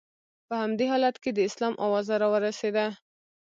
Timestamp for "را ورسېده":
2.21-2.85